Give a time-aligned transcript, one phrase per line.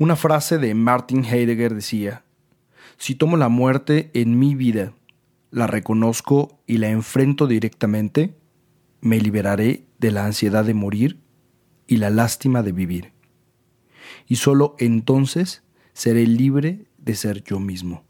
[0.00, 2.24] Una frase de Martin Heidegger decía,
[2.96, 4.94] si tomo la muerte en mi vida,
[5.50, 8.34] la reconozco y la enfrento directamente,
[9.02, 11.20] me liberaré de la ansiedad de morir
[11.86, 13.12] y la lástima de vivir.
[14.26, 18.02] Y solo entonces seré libre de ser yo mismo.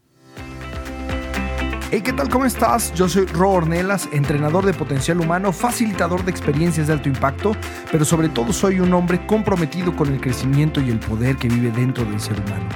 [1.93, 2.29] Hey, ¿qué tal?
[2.29, 2.93] ¿Cómo estás?
[2.93, 7.51] Yo soy Ro Ornelas, entrenador de potencial humano, facilitador de experiencias de alto impacto,
[7.91, 11.69] pero sobre todo soy un hombre comprometido con el crecimiento y el poder que vive
[11.69, 12.69] dentro del ser humano.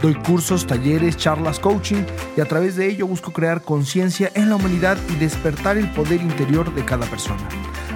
[0.00, 2.04] Doy cursos, talleres, charlas, coaching
[2.34, 6.22] y a través de ello busco crear conciencia en la humanidad y despertar el poder
[6.22, 7.46] interior de cada persona.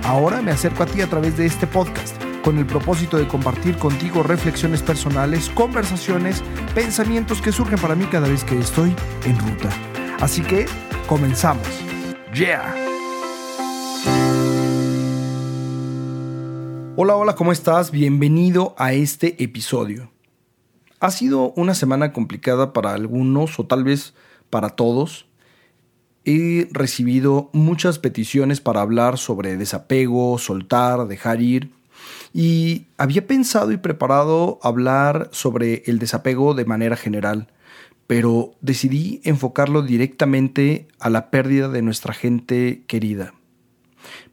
[0.04, 3.78] Ahora me acerco a ti a través de este podcast con el propósito de compartir
[3.78, 6.42] contigo reflexiones personales, conversaciones,
[6.74, 9.70] pensamientos que surgen para mí cada vez que estoy en ruta.
[10.20, 10.64] Así que
[11.06, 11.66] comenzamos.
[12.32, 12.74] Yeah.
[16.96, 17.90] Hola, hola, ¿cómo estás?
[17.90, 20.10] Bienvenido a este episodio.
[21.00, 24.14] Ha sido una semana complicada para algunos o tal vez
[24.48, 25.26] para todos.
[26.24, 31.72] He recibido muchas peticiones para hablar sobre desapego, soltar, dejar ir.
[32.32, 37.48] Y había pensado y preparado hablar sobre el desapego de manera general
[38.06, 43.34] pero decidí enfocarlo directamente a la pérdida de nuestra gente querida.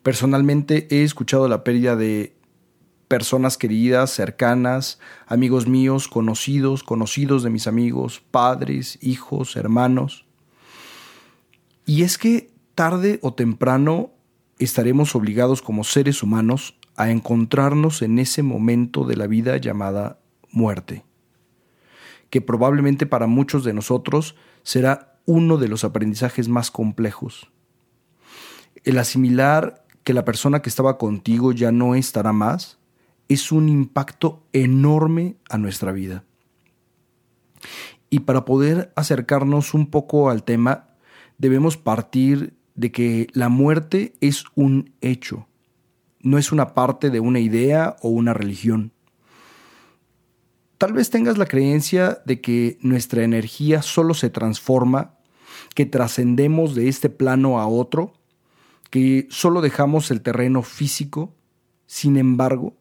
[0.04, 2.36] Personalmente he escuchado la pérdida de
[3.08, 10.26] personas queridas, cercanas, amigos míos, conocidos, conocidos de mis amigos, padres, hijos, hermanos.
[11.86, 14.12] Y es que tarde o temprano
[14.60, 20.20] estaremos obligados como seres humanos a encontrarnos en ese momento de la vida llamada
[20.52, 21.04] muerte
[22.34, 27.52] que probablemente para muchos de nosotros será uno de los aprendizajes más complejos.
[28.84, 32.80] El asimilar que la persona que estaba contigo ya no estará más
[33.30, 36.23] es un impacto enorme a nuestra vida.
[38.09, 40.88] Y para poder acercarnos un poco al tema,
[41.38, 45.47] debemos partir de que la muerte es un hecho,
[46.19, 48.91] no es una parte de una idea o una religión.
[50.84, 55.14] Tal vez tengas la creencia de que nuestra energía solo se transforma,
[55.76, 58.12] que trascendemos de este plano a otro,
[58.90, 61.34] que solo dejamos el terreno físico.
[61.86, 62.74] Sin embargo,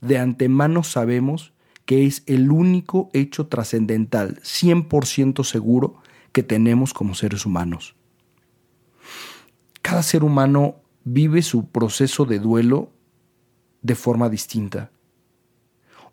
[0.00, 1.52] de antemano sabemos
[1.84, 5.96] que es el único hecho trascendental, 100% seguro,
[6.30, 7.96] que tenemos como seres humanos.
[9.82, 12.92] Cada ser humano vive su proceso de duelo
[13.82, 14.92] de forma distinta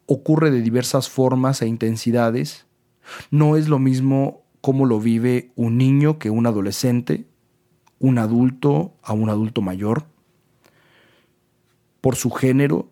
[0.06, 2.66] ocurre de diversas formas e intensidades.
[3.32, 7.28] No es lo mismo cómo lo vive un niño que un adolescente,
[8.00, 10.06] un adulto a un adulto mayor.
[12.02, 12.90] Por su género,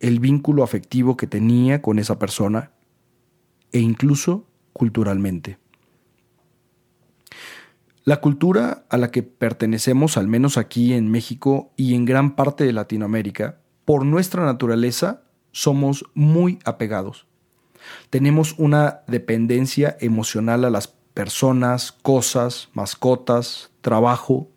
[0.00, 2.72] el vínculo afectivo que tenía con esa persona
[3.72, 5.58] e incluso culturalmente.
[8.04, 12.64] La cultura a la que pertenecemos, al menos aquí en México y en gran parte
[12.64, 17.26] de Latinoamérica, por nuestra naturaleza, somos muy apegados.
[18.10, 24.48] Tenemos una dependencia emocional a las personas, cosas, mascotas, trabajo.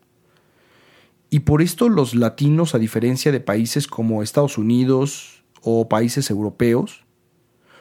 [1.30, 7.06] Y por esto los latinos, a diferencia de países como Estados Unidos o países europeos,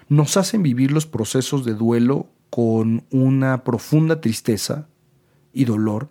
[0.08, 4.88] nos hacen vivir los procesos de duelo con una profunda tristeza
[5.52, 6.10] y dolor.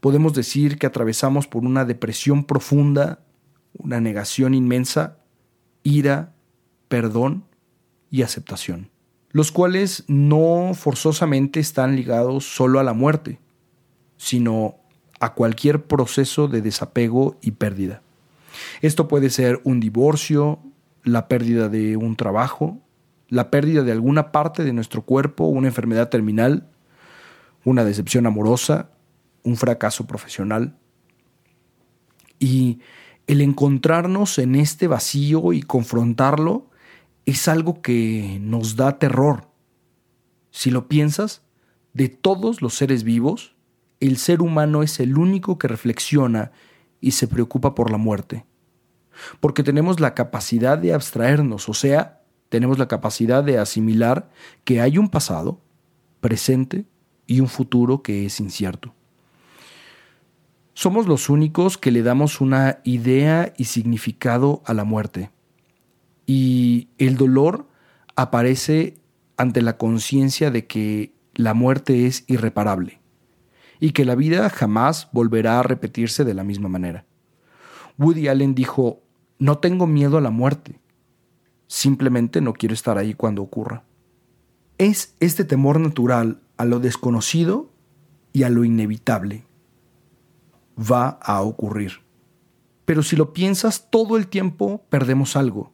[0.00, 3.20] Podemos decir que atravesamos por una depresión profunda,
[3.74, 5.17] una negación inmensa
[5.82, 6.32] ira,
[6.88, 7.44] perdón
[8.10, 8.90] y aceptación,
[9.30, 13.40] los cuales no forzosamente están ligados solo a la muerte,
[14.16, 14.76] sino
[15.20, 18.02] a cualquier proceso de desapego y pérdida.
[18.80, 20.58] Esto puede ser un divorcio,
[21.04, 22.78] la pérdida de un trabajo,
[23.28, 26.66] la pérdida de alguna parte de nuestro cuerpo, una enfermedad terminal,
[27.64, 28.90] una decepción amorosa,
[29.42, 30.76] un fracaso profesional.
[32.38, 32.80] Y
[33.28, 36.70] el encontrarnos en este vacío y confrontarlo
[37.26, 39.48] es algo que nos da terror.
[40.50, 41.42] Si lo piensas,
[41.92, 43.54] de todos los seres vivos,
[44.00, 46.52] el ser humano es el único que reflexiona
[47.02, 48.46] y se preocupa por la muerte.
[49.40, 54.30] Porque tenemos la capacidad de abstraernos, o sea, tenemos la capacidad de asimilar
[54.64, 55.60] que hay un pasado,
[56.20, 56.86] presente
[57.26, 58.94] y un futuro que es incierto.
[60.78, 65.32] Somos los únicos que le damos una idea y significado a la muerte.
[66.24, 67.66] Y el dolor
[68.14, 68.94] aparece
[69.36, 73.00] ante la conciencia de que la muerte es irreparable
[73.80, 77.06] y que la vida jamás volverá a repetirse de la misma manera.
[77.98, 79.02] Woody Allen dijo,
[79.40, 80.78] no tengo miedo a la muerte,
[81.66, 83.82] simplemente no quiero estar ahí cuando ocurra.
[84.78, 87.68] Es este temor natural a lo desconocido
[88.32, 89.47] y a lo inevitable.
[90.78, 92.00] Va a ocurrir.
[92.84, 95.72] Pero si lo piensas todo el tiempo, perdemos algo.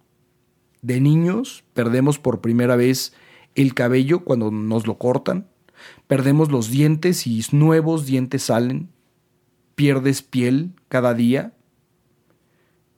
[0.82, 3.14] De niños, perdemos por primera vez
[3.54, 5.48] el cabello cuando nos lo cortan,
[6.06, 8.90] perdemos los dientes y nuevos dientes salen,
[9.74, 11.54] pierdes piel cada día,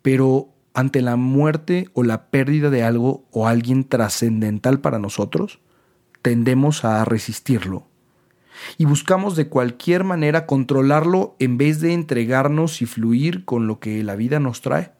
[0.02, 5.60] pero ante la muerte o la pérdida de algo o alguien trascendental para nosotros,
[6.22, 7.86] tendemos a resistirlo
[8.78, 14.02] y buscamos de cualquier manera controlarlo en vez de entregarnos y fluir con lo que
[14.02, 14.92] la vida nos trae.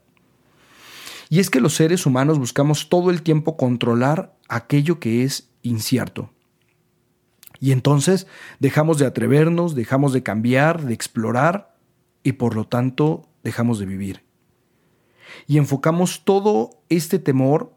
[1.29, 6.31] Y es que los seres humanos buscamos todo el tiempo controlar aquello que es incierto.
[7.59, 8.27] Y entonces
[8.61, 11.77] dejamos de atrevernos, dejamos de cambiar, de explorar
[12.23, 14.25] y por lo tanto dejamos de vivir.
[15.47, 17.73] Y enfocamos todo este temor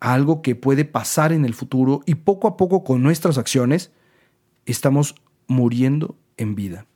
[0.00, 3.92] a algo que puede pasar en el futuro y poco a poco con nuestras acciones
[4.70, 5.14] estamos
[5.46, 6.86] muriendo en vida.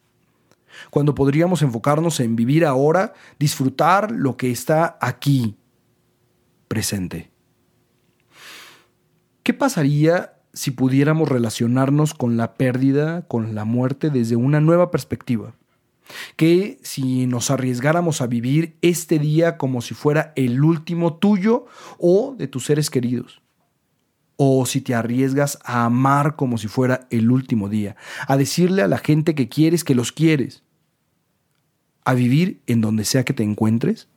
[0.91, 5.57] Cuando podríamos enfocarnos en vivir ahora, disfrutar lo que está aquí,
[6.69, 7.31] presente.
[9.43, 15.55] ¿Qué pasaría si pudiéramos relacionarnos con la pérdida, con la muerte desde una nueva perspectiva?
[16.37, 21.67] ¿Qué si nos arriesgáramos a vivir este día como si fuera el último tuyo
[21.99, 23.44] o de tus seres queridos?
[24.37, 27.97] O si te arriesgas a amar como si fuera el último día,
[28.27, 30.63] a decirle a la gente que quieres que los quieres,
[32.05, 34.09] a vivir en donde sea que te encuentres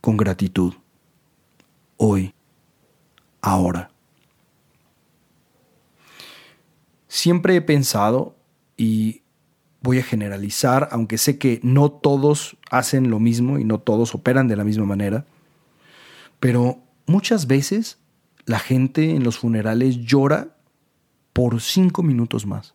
[0.00, 0.74] con gratitud.
[1.96, 2.34] Hoy,
[3.42, 3.90] ahora.
[7.08, 8.36] Siempre he pensado,
[8.76, 9.22] y
[9.82, 14.48] voy a generalizar, aunque sé que no todos hacen lo mismo y no todos operan
[14.48, 15.26] de la misma manera,
[16.38, 17.98] pero muchas veces
[18.50, 20.56] la gente en los funerales llora
[21.32, 22.74] por cinco minutos más.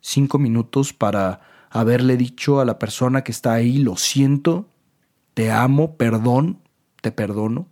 [0.00, 4.70] Cinco minutos para haberle dicho a la persona que está ahí, lo siento,
[5.34, 6.62] te amo, perdón,
[7.02, 7.68] te perdono.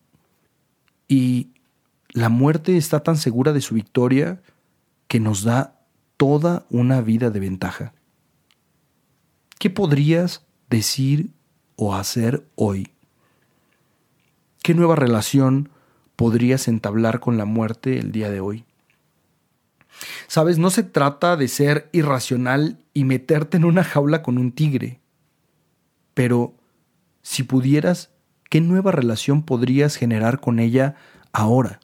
[1.08, 1.54] Y
[2.10, 4.42] la muerte está tan segura de su victoria
[5.08, 5.80] que nos da
[6.18, 7.94] toda una vida de ventaja.
[9.58, 11.30] ¿Qué podrías decir
[11.76, 12.92] o hacer hoy?
[14.62, 15.70] ¿Qué nueva relación
[16.16, 18.64] podrías entablar con la muerte el día de hoy?
[20.26, 25.00] Sabes, no se trata de ser irracional y meterte en una jaula con un tigre,
[26.14, 26.54] pero
[27.22, 28.10] si pudieras,
[28.50, 30.96] ¿qué nueva relación podrías generar con ella
[31.32, 31.80] ahora?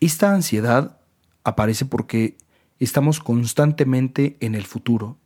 [0.00, 1.00] Esta ansiedad
[1.44, 2.36] aparece porque
[2.78, 5.18] estamos constantemente en el futuro.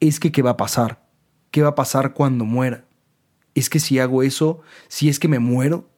[0.00, 1.06] Es que qué va a pasar,
[1.50, 2.84] qué va a pasar cuando muera.
[3.54, 5.91] Es que si hago eso, si es que me muero,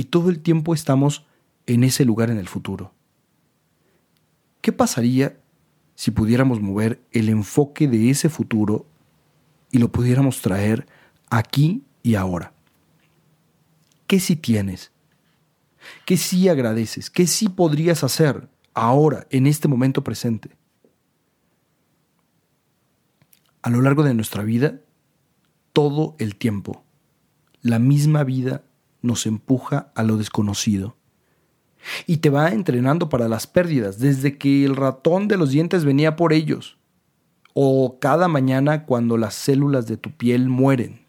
[0.00, 1.26] y todo el tiempo estamos
[1.66, 2.94] en ese lugar en el futuro.
[4.62, 5.38] ¿Qué pasaría
[5.94, 8.86] si pudiéramos mover el enfoque de ese futuro
[9.70, 10.86] y lo pudiéramos traer
[11.28, 12.54] aquí y ahora?
[14.06, 14.90] ¿Qué si tienes?
[16.06, 17.10] ¿Qué si agradeces?
[17.10, 20.56] ¿Qué si podrías hacer ahora, en este momento presente?
[23.60, 24.80] A lo largo de nuestra vida,
[25.74, 26.84] todo el tiempo,
[27.60, 28.64] la misma vida
[29.02, 30.96] nos empuja a lo desconocido
[32.06, 36.16] y te va entrenando para las pérdidas, desde que el ratón de los dientes venía
[36.16, 36.78] por ellos,
[37.54, 41.06] o cada mañana cuando las células de tu piel mueren.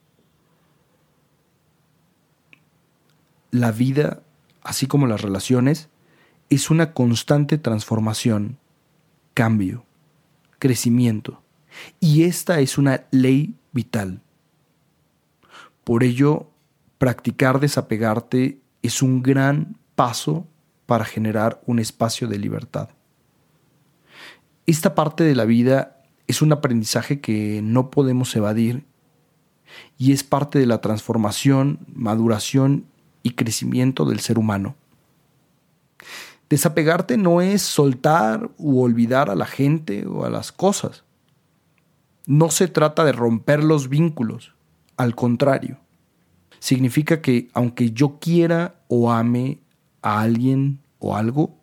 [3.51, 4.21] La vida,
[4.63, 5.89] así como las relaciones,
[6.50, 8.57] es una constante transformación,
[9.33, 9.86] cambio,
[10.60, 11.41] crecimiento,
[12.00, 14.21] y esta es una ley vital.
[15.83, 16.50] Por ello,
[17.01, 20.46] practicar desapegarte es un gran paso
[20.86, 22.89] para generar un espacio de libertad.
[24.67, 28.86] Esta parte de la vida es un aprendizaje que no podemos evadir
[29.98, 32.86] y es parte de la transformación, maduración
[33.24, 34.75] y crecimiento del ser humano.
[36.51, 41.03] Desapegarte no es soltar u olvidar a la gente o a las cosas.
[42.27, 44.53] No se trata de romper los vínculos,
[44.98, 45.79] al contrario.
[46.62, 49.62] Significa que aunque yo quiera o ame
[50.03, 51.58] a alguien o algo,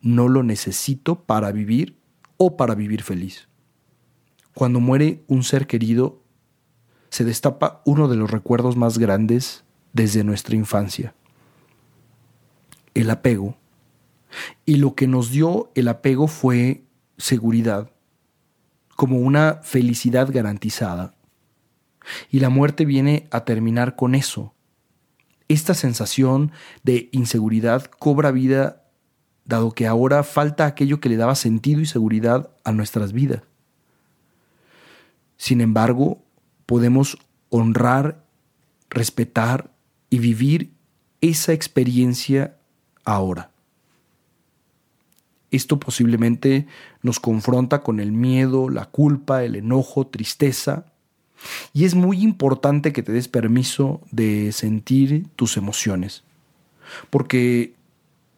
[0.00, 1.96] no lo necesito para vivir
[2.36, 3.48] o para vivir feliz.
[4.54, 6.20] Cuando muere un ser querido,
[7.10, 9.62] se destapa uno de los recuerdos más grandes
[9.92, 11.14] desde nuestra infancia,
[12.92, 13.56] el apego.
[14.64, 16.82] Y lo que nos dio el apego fue
[17.18, 17.92] seguridad,
[18.96, 21.15] como una felicidad garantizada.
[22.30, 24.54] Y la muerte viene a terminar con eso,
[25.48, 28.82] esta sensación de inseguridad cobra vida
[29.44, 33.42] dado que ahora falta aquello que le daba sentido y seguridad a nuestras vidas.
[35.36, 36.22] Sin embargo,
[36.66, 38.24] podemos honrar,
[38.90, 39.70] respetar
[40.10, 40.72] y vivir
[41.20, 42.56] esa experiencia
[43.04, 43.50] ahora.
[45.52, 46.66] Esto posiblemente
[47.02, 50.86] nos confronta con el miedo, la culpa, el enojo, tristeza,
[51.72, 56.24] y es muy importante que te des permiso de sentir tus emociones,
[57.10, 57.74] porque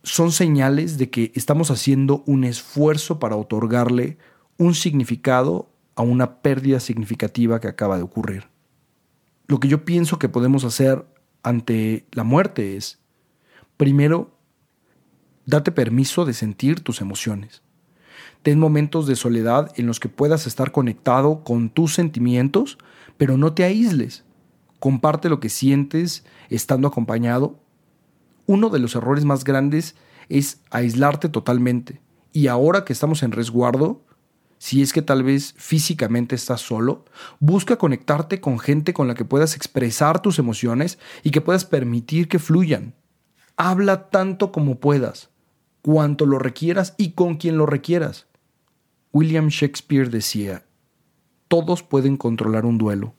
[0.03, 4.17] son señales de que estamos haciendo un esfuerzo para otorgarle
[4.57, 8.45] un significado a una pérdida significativa que acaba de ocurrir.
[9.47, 11.05] Lo que yo pienso que podemos hacer
[11.43, 12.99] ante la muerte es,
[13.77, 14.31] primero,
[15.47, 17.63] date permiso de sentir tus emociones.
[18.43, 22.79] Ten momentos de soledad en los que puedas estar conectado con tus sentimientos,
[23.17, 24.25] pero no te aísles.
[24.79, 27.59] Comparte lo que sientes estando acompañado.
[28.47, 29.97] Uno de los errores más grandes
[30.29, 32.01] es aislarte totalmente.
[32.33, 34.03] Y ahora que estamos en resguardo,
[34.59, 37.05] si es que tal vez físicamente estás solo,
[37.39, 42.29] busca conectarte con gente con la que puedas expresar tus emociones y que puedas permitir
[42.29, 42.95] que fluyan.
[43.57, 45.31] Habla tanto como puedas,
[45.83, 48.27] cuanto lo requieras y con quien lo requieras.
[49.13, 50.65] William Shakespeare decía,
[51.49, 53.15] todos pueden controlar un duelo,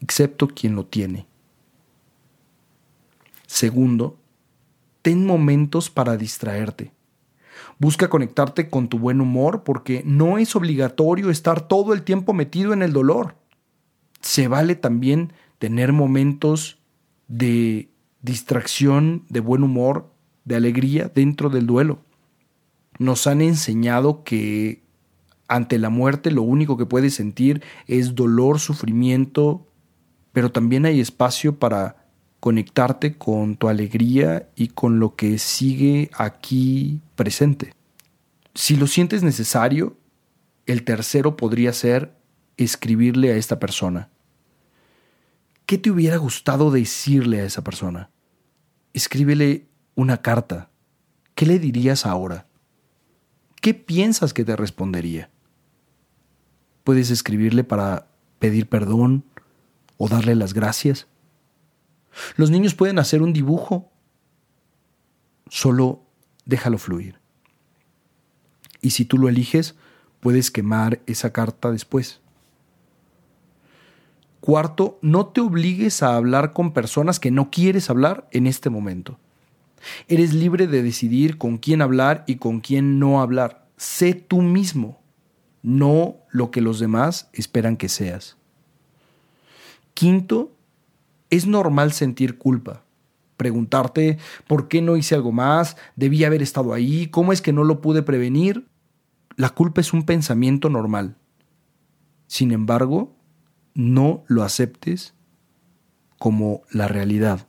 [0.00, 1.26] excepto quien lo tiene.
[3.46, 4.18] Segundo,
[5.02, 6.92] ten momentos para distraerte.
[7.78, 12.72] Busca conectarte con tu buen humor porque no es obligatorio estar todo el tiempo metido
[12.72, 13.36] en el dolor.
[14.20, 16.78] Se vale también tener momentos
[17.26, 17.88] de
[18.22, 20.09] distracción, de buen humor,
[20.44, 22.00] de alegría dentro del duelo.
[22.98, 24.82] Nos han enseñado que
[25.48, 29.66] ante la muerte lo único que puedes sentir es dolor, sufrimiento,
[30.32, 32.06] pero también hay espacio para
[32.38, 37.74] conectarte con tu alegría y con lo que sigue aquí presente.
[38.54, 39.96] Si lo sientes necesario,
[40.66, 42.14] el tercero podría ser
[42.56, 44.08] escribirle a esta persona.
[45.66, 48.10] ¿Qué te hubiera gustado decirle a esa persona?
[48.92, 50.70] Escríbele una carta.
[51.34, 52.46] ¿Qué le dirías ahora?
[53.60, 55.30] ¿Qué piensas que te respondería?
[56.84, 58.06] Puedes escribirle para
[58.38, 59.24] pedir perdón
[59.98, 61.06] o darle las gracias.
[62.36, 63.90] Los niños pueden hacer un dibujo,
[65.48, 66.02] solo
[66.46, 67.20] déjalo fluir.
[68.80, 69.76] Y si tú lo eliges,
[70.20, 72.20] puedes quemar esa carta después.
[74.40, 79.18] Cuarto, no te obligues a hablar con personas que no quieres hablar en este momento.
[80.08, 83.66] Eres libre de decidir con quién hablar y con quién no hablar.
[83.76, 85.00] Sé tú mismo,
[85.62, 88.36] no lo que los demás esperan que seas.
[89.94, 90.56] Quinto,
[91.30, 92.84] es normal sentir culpa.
[93.36, 97.64] Preguntarte por qué no hice algo más, debí haber estado ahí, cómo es que no
[97.64, 98.66] lo pude prevenir.
[99.36, 101.16] La culpa es un pensamiento normal.
[102.26, 103.16] Sin embargo,
[103.74, 105.14] no lo aceptes
[106.18, 107.48] como la realidad.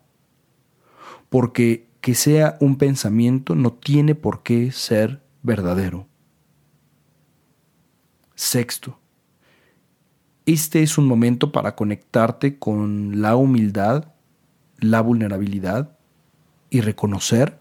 [1.29, 6.07] Porque que sea un pensamiento no tiene por qué ser verdadero.
[8.35, 8.99] Sexto,
[10.47, 14.13] este es un momento para conectarte con la humildad,
[14.79, 15.95] la vulnerabilidad
[16.71, 17.59] y reconocer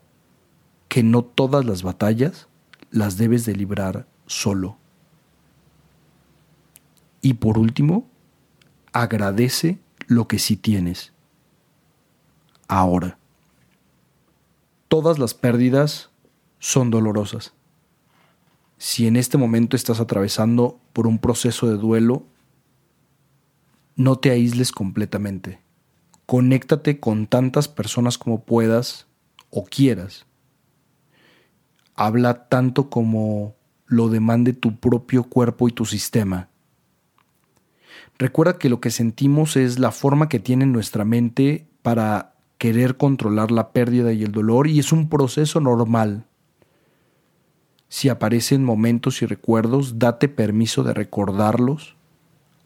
[0.89, 2.49] que no todas las batallas
[2.91, 4.79] las debes de librar solo.
[7.21, 8.09] Y por último,
[8.93, 11.13] agradece lo que sí tienes.
[12.67, 13.20] Ahora.
[14.91, 16.11] Todas las pérdidas
[16.59, 17.55] son dolorosas.
[18.77, 22.25] Si en este momento estás atravesando por un proceso de duelo,
[23.95, 25.61] no te aísles completamente.
[26.27, 29.07] Conéctate con tantas personas como puedas
[29.51, 30.27] o quieras.
[31.95, 33.55] Habla tanto como
[33.87, 36.49] lo demande tu propio cuerpo y tu sistema.
[38.19, 42.30] Recuerda que lo que sentimos es la forma que tiene nuestra mente para
[42.61, 46.27] querer controlar la pérdida y el dolor y es un proceso normal.
[47.89, 51.97] Si aparecen momentos y recuerdos, date permiso de recordarlos,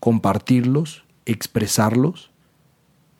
[0.00, 2.32] compartirlos expresarlos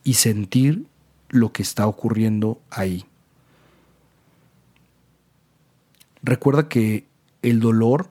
[0.03, 0.87] y sentir
[1.29, 3.05] lo que está ocurriendo ahí.
[6.23, 7.07] Recuerda que
[7.43, 8.11] el dolor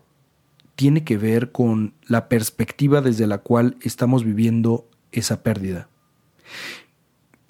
[0.78, 5.90] tiene que ver con la perspectiva desde la cual estamos viviendo esa pérdida.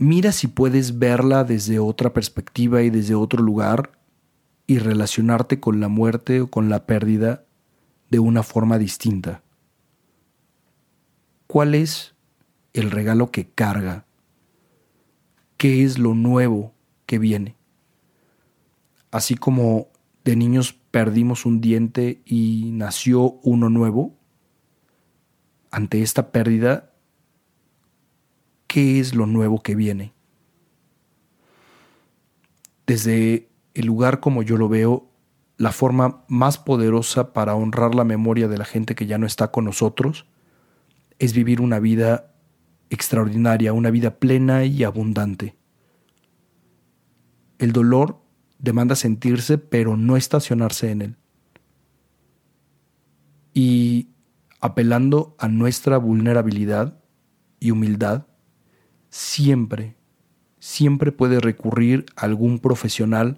[0.03, 3.91] Mira si puedes verla desde otra perspectiva y desde otro lugar
[4.67, 7.45] y relacionarte con la muerte o con la pérdida
[8.10, 9.43] de una forma distinta.
[11.48, 12.15] ¿Cuál es
[12.74, 14.05] el regalo que carga?
[15.63, 16.74] qué es lo nuevo
[17.05, 17.55] que viene.
[19.12, 19.88] Así como
[20.25, 24.13] de niños perdimos un diente y nació uno nuevo,
[25.72, 26.91] ante esta pérdida,
[28.74, 30.13] ¿qué es lo nuevo que viene?
[32.88, 35.12] Desde el lugar como yo lo veo,
[35.58, 39.51] la forma más poderosa para honrar la memoria de la gente que ya no está
[39.51, 40.25] con nosotros
[41.20, 42.34] es vivir una vida
[42.89, 45.56] extraordinaria, una vida plena y abundante.
[47.60, 48.24] El dolor
[48.58, 51.15] demanda sentirse, pero no estacionarse en él.
[53.53, 54.08] Y
[54.60, 56.98] apelando a nuestra vulnerabilidad
[57.60, 58.25] y humildad,
[59.13, 59.96] siempre,
[60.58, 63.38] siempre puede recurrir a algún profesional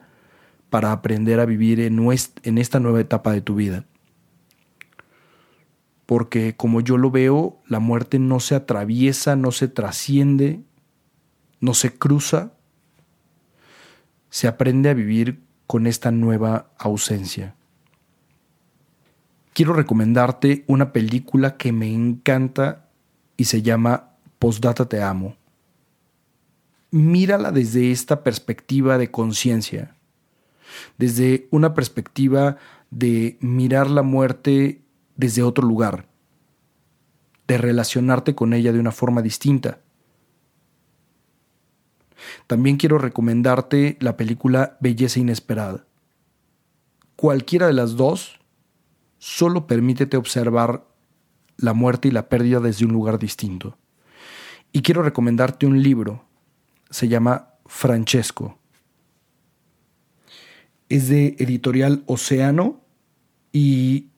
[0.70, 2.00] para aprender a vivir en,
[2.58, 3.86] esta nueva etapa de tu vida.
[6.05, 10.62] Porque como yo lo veo, la muerte no se atraviesa, no se trasciende,
[11.60, 12.53] no se cruza,
[14.29, 17.53] se aprende a vivir con esta nueva ausencia.
[19.51, 22.88] Quiero recomendarte una película que me encanta
[23.36, 25.36] y se llama Postdata Te Amo.
[26.96, 29.98] Mírala desde esta perspectiva de conciencia,
[30.98, 32.56] desde una perspectiva
[32.90, 34.82] de mirar la muerte
[35.18, 36.08] desde otro lugar,
[37.48, 39.82] de relacionarte con ella de una forma distinta.
[42.48, 45.86] También quiero recomendarte la película Belleza Inesperada.
[47.18, 48.40] Cualquiera de las dos,
[49.18, 50.88] solo permítete observar
[51.58, 53.78] la muerte y la pérdida desde un lugar distinto.
[54.72, 56.25] Y quiero recomendarte un libro,
[56.96, 58.58] se llama Francesco.
[60.88, 62.80] Es de editorial Océano
[63.52, 64.12] y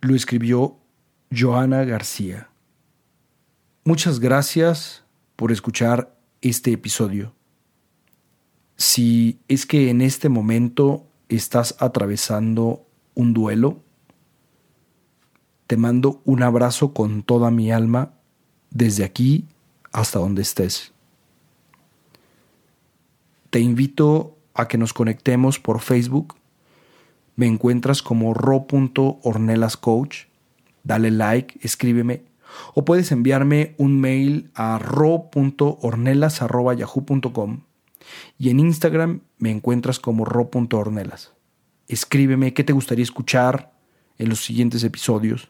[0.00, 0.80] lo escribió
[1.30, 2.50] Joana García.
[3.84, 5.04] Muchas gracias
[5.36, 7.36] por escuchar este episodio.
[8.76, 13.84] Si es que en este momento estás atravesando un duelo,
[15.68, 18.14] te mando un abrazo con toda mi alma
[18.70, 19.46] desde aquí
[19.92, 20.92] hasta donde estés.
[23.50, 26.36] Te invito a que nos conectemos por Facebook.
[27.36, 30.26] Me encuentras como ro.ornelascoach.
[30.82, 32.24] Dale like, escríbeme.
[32.74, 37.60] O puedes enviarme un mail a ro.ornelas.yahoo.com
[38.38, 41.32] y en Instagram me encuentras como ro.ornelas.
[41.88, 43.72] Escríbeme qué te gustaría escuchar
[44.18, 45.48] en los siguientes episodios.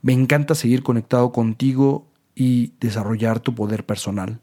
[0.00, 4.40] Me encanta seguir conectado contigo y desarrollar tu poder personal.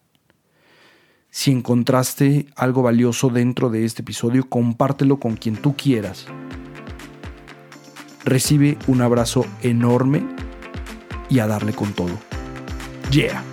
[1.32, 6.26] Si encontraste algo valioso dentro de este episodio, compártelo con quien tú quieras.
[8.26, 10.24] Recibe un abrazo enorme
[11.30, 12.18] y a darle con todo.
[13.12, 13.44] Yeah.